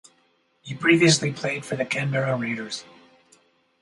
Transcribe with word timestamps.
He 0.63 0.73
previously 0.73 1.31
played 1.31 1.63
for 1.63 1.75
the 1.75 1.85
Canberra 1.85 2.35
Raiders. 2.35 2.85